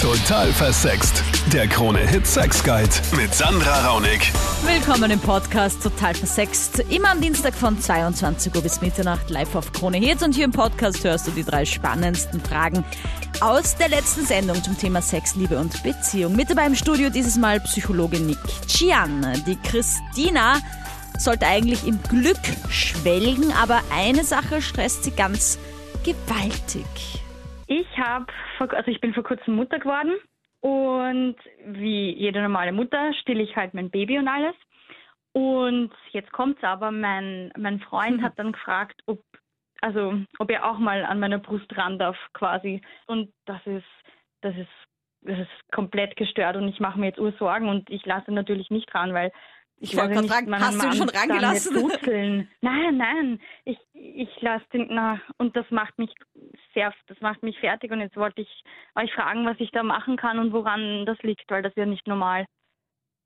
[0.00, 1.22] Total versext.
[1.52, 4.32] Der Krone-Hit Sex Guide mit Sandra Raunig.
[4.64, 6.80] Willkommen im Podcast Total versext.
[6.90, 10.22] Immer am Dienstag von 22 Uhr bis Mitternacht live auf Krone Hit.
[10.22, 12.84] Und hier im Podcast hörst du die drei spannendsten Fragen
[13.40, 16.34] aus der letzten Sendung zum Thema Sex, Liebe und Beziehung.
[16.34, 19.42] Mit dabei im Studio dieses Mal Psychologe Nick Chian.
[19.46, 20.58] Die Christina
[21.18, 25.58] sollte eigentlich im Glück schwelgen, aber eine Sache stresst sie ganz
[26.04, 27.19] gewaltig.
[27.70, 28.26] Ich habe,
[28.58, 30.16] also ich bin vor kurzem Mutter geworden
[30.58, 34.56] und wie jede normale Mutter stille ich halt mein Baby und alles.
[35.32, 38.22] Und jetzt kommt's aber, mein, mein Freund mhm.
[38.24, 39.22] hat dann gefragt, ob,
[39.82, 42.82] also, ob er auch mal an meiner Brust ran darf, quasi.
[43.06, 43.86] Und das ist,
[44.40, 44.68] das ist,
[45.20, 48.92] das ist komplett gestört und ich mache mir jetzt Ursorgen und ich lasse natürlich nicht
[48.92, 49.30] ran, weil
[49.80, 52.46] ich wollte gerade fragen, hast du ihn schon rangelassen?
[52.60, 56.10] Nein, nein, ich, ich lasse den, na, und das macht mich
[56.74, 58.62] sehr, das macht mich fertig und jetzt wollte ich
[58.94, 61.86] euch fragen, was ich da machen kann und woran das liegt, weil das ist ja
[61.86, 62.44] nicht normal.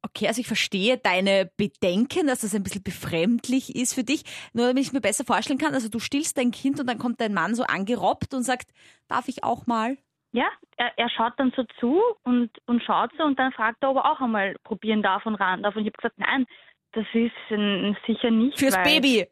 [0.03, 4.23] Okay, also ich verstehe deine Bedenken, dass das ein bisschen befremdlich ist für dich.
[4.53, 7.23] Nur damit ich mir besser vorstellen kann, also du stillst dein Kind und dann kommt
[7.23, 8.71] dein Mann so angerobbt und sagt,
[9.09, 9.97] darf ich auch mal?
[10.35, 13.91] Ja, er, er schaut dann so zu und, und schaut so und dann fragt er,
[13.91, 15.77] ob er auch einmal probieren darf und ran darf.
[15.77, 16.45] Und ich habe gesagt, nein,
[16.91, 18.59] das ist äh, sicher nicht.
[18.59, 19.29] Fürs weil, Baby.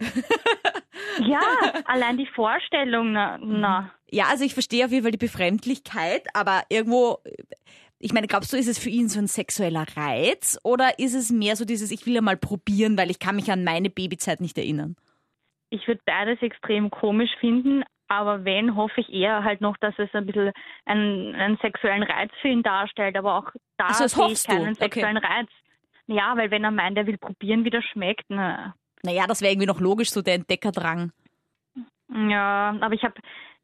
[1.19, 1.41] ja,
[1.87, 3.91] allein die Vorstellung, na, na.
[4.13, 7.19] Ja, also ich verstehe auf jeden Fall die Befremdlichkeit, aber irgendwo,
[7.99, 11.33] ich meine, glaubst du, ist es für ihn so ein sexueller Reiz oder ist es
[11.33, 14.41] mehr so dieses, ich will ja mal probieren, weil ich kann mich an meine Babyzeit
[14.41, 14.95] nicht erinnern?
[15.71, 20.09] Ich würde beides extrem komisch finden, aber wenn, hoffe ich eher halt noch, dass es
[20.15, 20.53] ein bisschen
[20.85, 23.17] einen, einen sexuellen Reiz für ihn darstellt.
[23.17, 24.81] Aber auch da also, sehe ich keinen du?
[24.81, 25.27] sexuellen okay.
[25.27, 25.49] Reiz.
[26.07, 28.25] Ja, weil wenn er meint, er will probieren, wie das schmeckt.
[28.29, 28.75] Na.
[29.03, 31.13] Naja, das wäre irgendwie noch logisch, so der Entdeckerdrang.
[32.15, 33.15] Ja, aber ich habe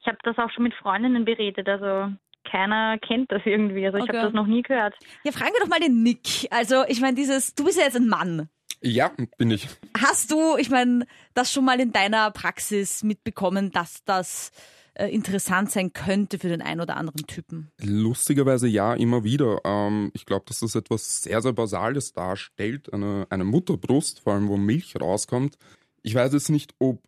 [0.01, 1.69] ich hab das auch schon mit Freundinnen beredet.
[1.69, 2.13] Also
[2.45, 3.85] keiner kennt das irgendwie.
[3.87, 4.17] Also ich okay.
[4.17, 4.95] habe das noch nie gehört.
[5.25, 6.49] Ja, fragen wir doch mal den Nick.
[6.51, 8.49] Also ich meine, dieses, du bist ja jetzt ein Mann.
[8.81, 9.69] Ja, bin ich.
[9.97, 14.53] Hast du, ich meine, das schon mal in deiner Praxis mitbekommen, dass das
[14.95, 17.71] äh, interessant sein könnte für den einen oder anderen Typen?
[17.81, 19.61] Lustigerweise ja, immer wieder.
[19.65, 24.49] Ähm, ich glaube, dass das etwas sehr, sehr Basales darstellt, eine, eine Mutterbrust, vor allem
[24.49, 25.57] wo Milch rauskommt.
[26.03, 27.03] Ich weiß jetzt nicht, ob,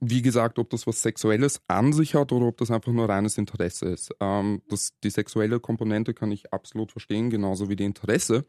[0.00, 3.38] wie gesagt, ob das was Sexuelles an sich hat oder ob das einfach nur reines
[3.38, 4.14] Interesse ist.
[4.20, 8.46] Ähm, das, die sexuelle Komponente kann ich absolut verstehen, genauso wie die Interesse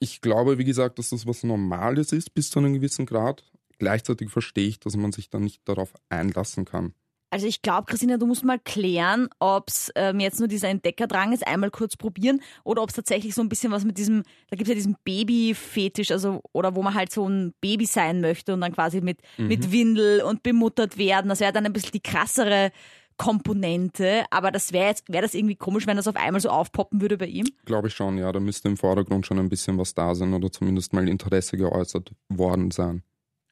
[0.00, 3.44] ich glaube, wie gesagt, dass das was Normales ist bis zu einem gewissen Grad.
[3.78, 6.94] Gleichzeitig verstehe ich, dass man sich dann nicht darauf einlassen kann.
[7.32, 11.32] Also ich glaube, Christina, du musst mal klären, ob es ähm, jetzt nur dieser Entdeckerdrang
[11.32, 14.56] ist, einmal kurz probieren, oder ob es tatsächlich so ein bisschen was mit diesem, da
[14.56, 18.52] gibt es ja diesen Babyfetisch, also oder wo man halt so ein Baby sein möchte
[18.52, 19.46] und dann quasi mit, mhm.
[19.46, 21.28] mit Windel und bemuttert werden.
[21.28, 22.72] Das wäre dann ein bisschen die krassere
[23.20, 27.02] Komponente, aber das wäre jetzt, wäre das irgendwie komisch, wenn das auf einmal so aufpoppen
[27.02, 27.46] würde bei ihm?
[27.66, 28.32] Glaube ich schon, ja.
[28.32, 32.12] Da müsste im Vordergrund schon ein bisschen was da sein oder zumindest mal Interesse geäußert
[32.30, 33.02] worden sein.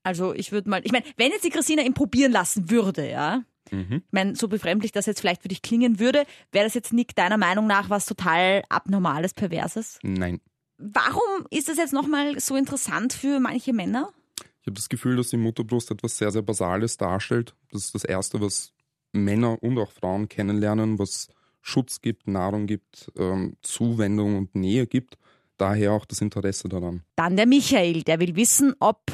[0.04, 3.42] Also ich würde mal, ich meine, wenn jetzt die Christina ihn probieren lassen würde, ja,
[3.70, 3.96] mhm.
[4.06, 7.14] ich meine, so befremdlich das jetzt vielleicht für dich klingen würde, wäre das jetzt Nick
[7.14, 9.98] deiner Meinung nach was total abnormales, perverses?
[10.02, 10.40] Nein.
[10.78, 14.14] Warum ist das jetzt nochmal so interessant für manche Männer?
[14.62, 17.54] Ich habe das Gefühl, dass die Mutterbrust etwas sehr, sehr Basales darstellt.
[17.70, 18.72] Das ist das Erste, was
[19.12, 21.28] Männer und auch Frauen kennenlernen, was
[21.60, 25.18] Schutz gibt, Nahrung gibt, ähm, Zuwendung und Nähe gibt.
[25.56, 27.02] Daher auch das Interesse daran.
[27.16, 29.10] Dann der Michael, der will wissen, ob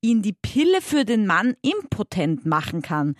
[0.00, 3.14] ihn die Pille für den Mann impotent machen kann.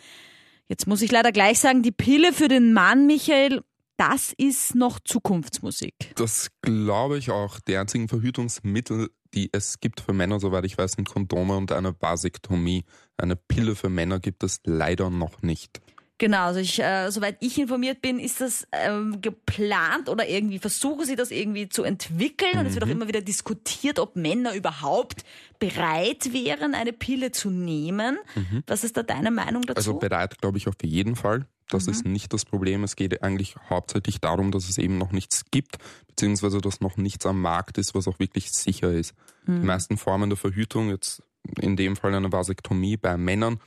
[0.69, 3.63] Jetzt muss ich leider gleich sagen, die Pille für den Mann, Michael,
[3.97, 5.95] das ist noch Zukunftsmusik.
[6.17, 7.61] Das glaube ich auch.
[7.61, 11.95] Die einzigen Verhütungsmittel, die es gibt für Männer, soweit ich weiß, sind Kondome und eine
[12.01, 12.85] Vasektomie.
[13.17, 15.81] Eine Pille für Männer gibt es leider noch nicht.
[16.19, 21.05] Genau, also ich, äh, soweit ich informiert bin, ist das ähm, geplant oder irgendwie versuchen
[21.05, 22.61] sie das irgendwie zu entwickeln mhm.
[22.61, 22.93] und es wird auch mhm.
[22.93, 25.25] immer wieder diskutiert, ob Männer überhaupt
[25.59, 28.19] bereit wären, eine Pille zu nehmen.
[28.37, 28.63] Mhm.
[28.69, 29.77] Was ist da deine Meinung dazu?
[29.77, 31.47] Also bereit, glaube ich, auf jeden Fall.
[31.69, 31.93] Das mhm.
[31.93, 32.85] ist nicht das Problem.
[32.85, 37.27] Es geht eigentlich hauptsächlich darum, dass es eben noch nichts gibt, beziehungsweise dass noch nichts
[37.27, 39.15] am Markt ist, was auch wirklich sicher ist.
[39.49, 39.67] Die mhm.
[39.67, 41.23] meisten Formen der Verhütung, jetzt
[41.61, 43.59] in dem Fall eine Vasektomie bei Männern,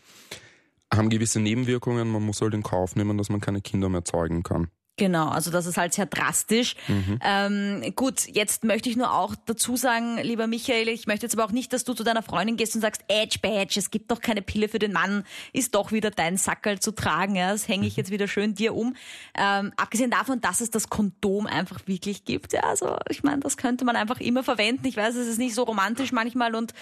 [0.98, 2.10] haben gewisse Nebenwirkungen.
[2.10, 4.70] Man muss halt in Kauf nehmen, dass man keine Kinder mehr zeugen kann.
[5.00, 6.76] Genau, also das ist halt sehr drastisch.
[6.88, 7.20] Mhm.
[7.22, 11.46] Ähm, gut, jetzt möchte ich nur auch dazu sagen, lieber Michael, ich möchte jetzt aber
[11.46, 14.22] auch nicht, dass du zu deiner Freundin gehst und sagst, Edge Badge, es gibt doch
[14.22, 15.24] keine Pille für den Mann,
[15.54, 18.02] ist doch wieder dein Sackerl zu tragen, ja, das hänge ich mhm.
[18.02, 18.96] jetzt wieder schön dir um.
[19.36, 23.56] Ähm, abgesehen davon, dass es das Kondom einfach wirklich gibt, ja, also ich meine, das
[23.56, 24.88] könnte man einfach immer verwenden.
[24.88, 26.74] Ich weiß, es ist nicht so romantisch manchmal und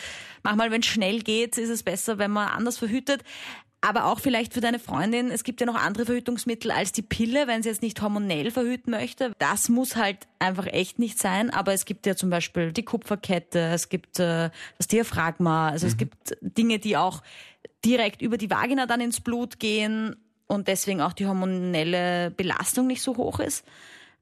[0.41, 3.25] manchmal, wenn es schnell geht, ist es besser, wenn man anders verhütet.
[3.85, 7.45] Aber auch vielleicht für deine Freundin, es gibt ja noch andere Verhütungsmittel als die Pille,
[7.45, 9.31] wenn sie jetzt nicht hormonell verhüten möchte.
[9.37, 13.59] Das muss halt einfach echt nicht sein, aber es gibt ja zum Beispiel die Kupferkette,
[13.59, 14.49] es gibt äh,
[14.79, 15.91] das Diaphragma, also mhm.
[15.91, 17.21] es gibt Dinge, die auch
[17.85, 20.15] direkt über die Vagina dann ins Blut gehen
[20.47, 23.65] und deswegen auch die hormonelle Belastung nicht so hoch ist.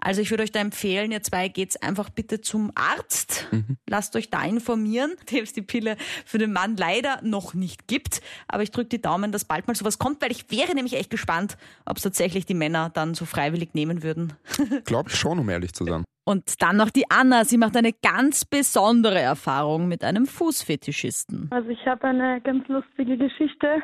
[0.03, 3.47] Also ich würde euch da empfehlen, ihr zwei geht's einfach bitte zum Arzt.
[3.51, 3.77] Mhm.
[3.87, 5.95] Lasst euch da informieren, dem es die Pille
[6.25, 8.21] für den Mann leider noch nicht gibt.
[8.49, 11.09] Aber ich drücke die Daumen, dass bald mal sowas kommt, weil ich wäre nämlich echt
[11.09, 14.33] gespannt, ob es tatsächlich die Männer dann so freiwillig nehmen würden.
[14.83, 16.03] Glaube ich schon, um ehrlich zu sein.
[16.25, 17.45] Und dann noch die Anna.
[17.45, 21.47] Sie macht eine ganz besondere Erfahrung mit einem Fußfetischisten.
[21.51, 23.83] Also ich habe eine ganz lustige Geschichte,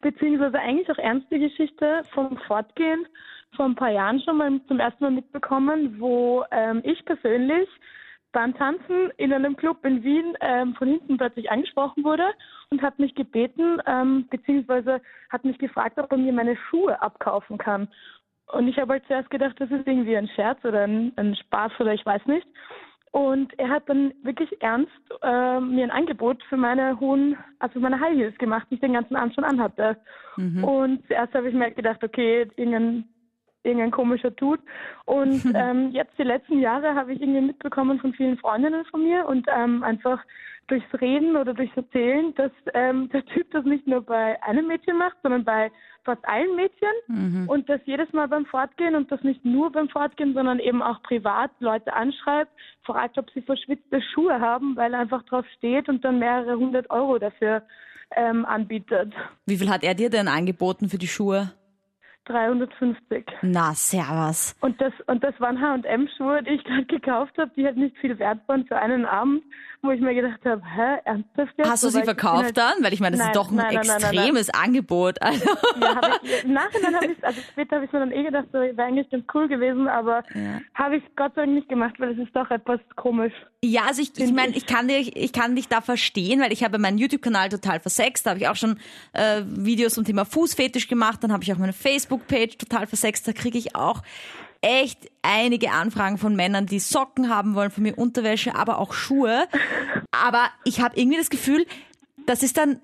[0.00, 3.06] beziehungsweise eigentlich auch ernste Geschichte vom Fortgehen
[3.56, 7.68] vor ein paar Jahren schon mal zum ersten Mal mitbekommen, wo ähm, ich persönlich
[8.32, 12.26] beim Tanzen in einem Club in Wien ähm, von hinten plötzlich angesprochen wurde
[12.70, 15.00] und hat mich gebeten, ähm, beziehungsweise
[15.30, 17.88] hat mich gefragt, ob er mir meine Schuhe abkaufen kann.
[18.52, 21.72] Und ich habe halt zuerst gedacht, das ist irgendwie ein Scherz oder ein, ein Spaß
[21.80, 22.46] oder ich weiß nicht.
[23.10, 24.92] Und er hat dann wirklich ernst
[25.22, 28.80] äh, mir ein Angebot für meine hohen, also für meine High Heels gemacht, die ich
[28.80, 29.96] den ganzen Abend schon anhatte.
[30.36, 30.62] Mhm.
[30.62, 33.08] Und zuerst habe ich mir gedacht, okay, irgendein
[33.62, 34.60] irgendein komischer tut.
[35.04, 39.26] Und ähm, jetzt die letzten Jahre habe ich irgendwie mitbekommen von vielen Freundinnen von mir
[39.26, 40.22] und ähm, einfach
[40.68, 44.98] durchs Reden oder durchs Erzählen, dass ähm, der Typ das nicht nur bei einem Mädchen
[44.98, 45.70] macht, sondern bei
[46.04, 47.48] fast allen Mädchen mhm.
[47.48, 51.02] und das jedes Mal beim Fortgehen und das nicht nur beim Fortgehen, sondern eben auch
[51.02, 52.52] privat Leute anschreibt,
[52.82, 56.90] fragt, ob sie verschwitzte Schuhe haben, weil er einfach drauf steht und dann mehrere hundert
[56.90, 57.62] Euro dafür
[58.16, 59.12] ähm, anbietet.
[59.46, 61.52] Wie viel hat er dir denn angeboten für die Schuhe?
[62.28, 63.24] 350.
[63.42, 64.54] Na, servus.
[64.60, 68.18] Und das, und das waren H&M-Schuhe, die ich gerade gekauft habe, die halt nicht viel
[68.18, 69.42] wert waren für einen Abend,
[69.82, 71.70] wo ich mir gedacht habe, hä, ernsthaft jetzt?
[71.70, 72.82] Hast du sie verkauft halt, dann?
[72.82, 75.22] Weil ich meine, das nein, ist doch ein nein, extremes nein, Angebot.
[75.22, 75.44] Also.
[75.80, 78.46] Ja, hab ich, im Nachhinein habe ich also später habe ich mir dann eh gedacht,
[78.52, 80.60] so, wäre eigentlich ganz cool gewesen, aber ja.
[80.74, 83.32] habe ich Gott sei Dank nicht gemacht, weil es ist doch etwas komisch.
[83.62, 86.64] Ja, also ich, ich meine, ich kann dich, ich kann dich da verstehen, weil ich
[86.64, 88.78] habe meinen YouTube-Kanal total versext, da habe ich auch schon
[89.12, 91.72] äh, Videos zum Thema Fußfetisch gemacht, dann habe ich auch meine
[92.18, 94.02] Facebook-Page total versext, da kriege ich auch
[94.60, 99.46] echt einige Anfragen von Männern, die Socken haben wollen von mir, Unterwäsche, aber auch Schuhe.
[100.10, 101.64] Aber ich habe irgendwie das Gefühl,
[102.26, 102.80] das ist dann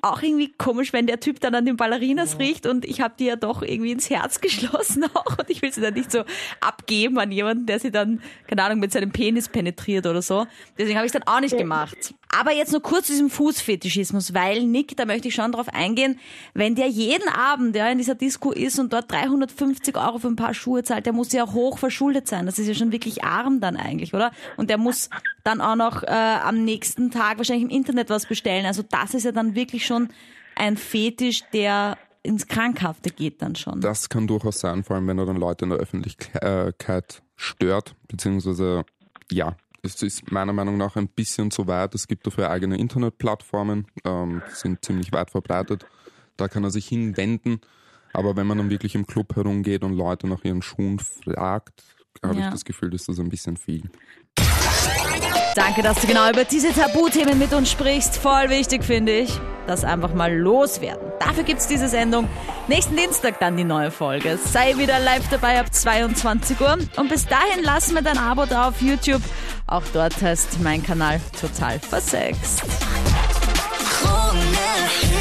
[0.00, 3.24] auch irgendwie komisch, wenn der Typ dann an den Ballerinas riecht und ich habe die
[3.24, 6.22] ja doch irgendwie ins Herz geschlossen auch und ich will sie dann nicht so
[6.60, 10.46] abgeben an jemanden, der sie dann, keine Ahnung, mit seinem Penis penetriert oder so.
[10.78, 12.14] Deswegen habe ich es dann auch nicht gemacht.
[12.30, 16.18] Aber jetzt nur kurz zu diesem Fußfetischismus, weil Nick, da möchte ich schon drauf eingehen,
[16.52, 20.36] wenn der jeden Abend ja, in dieser Disco ist und dort 350 Euro für ein
[20.36, 22.46] paar Schuhe zahlt, der muss ja hoch verschuldet sein.
[22.46, 24.30] Das ist ja schon wirklich arm dann eigentlich, oder?
[24.56, 25.08] Und der muss
[25.42, 28.66] dann auch noch äh, am nächsten Tag wahrscheinlich im Internet was bestellen.
[28.66, 30.08] Also das ist ja dann wirklich schon
[30.54, 33.80] ein Fetisch, der ins Krankhafte geht dann schon.
[33.80, 38.84] Das kann durchaus sein, vor allem wenn er dann Leute in der Öffentlichkeit stört, beziehungsweise
[39.30, 39.56] ja,
[39.94, 41.94] es ist meiner Meinung nach ein bisschen zu weit.
[41.94, 45.86] Es gibt dafür eigene Internetplattformen, ähm, sind ziemlich weit verbreitet.
[46.36, 47.60] Da kann er sich hinwenden.
[48.12, 51.84] Aber wenn man dann wirklich im Club herumgeht und Leute nach ihren Schuhen fragt,
[52.22, 52.46] habe ja.
[52.46, 53.90] ich das Gefühl, ist das ein bisschen viel.
[55.58, 58.16] Danke, dass du genau über diese Tabuthemen mit uns sprichst.
[58.16, 59.40] Voll wichtig, finde ich.
[59.66, 61.10] Das einfach mal loswerden.
[61.18, 62.28] Dafür gibt es diese Sendung.
[62.68, 64.38] Nächsten Dienstag dann die neue Folge.
[64.38, 66.78] Sei wieder live dabei ab 22 Uhr.
[66.96, 69.20] Und bis dahin lass mir dein Abo da auf YouTube.
[69.66, 72.62] Auch dort heißt mein Kanal total versext.
[74.00, 75.17] Krone.